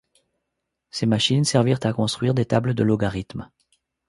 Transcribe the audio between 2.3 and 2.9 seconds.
des tables de